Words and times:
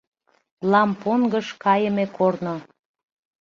ЛАМПОНГЫШ 0.71 1.47
КАЙЫМЕ 1.63 2.05
КОРНО 2.17 2.55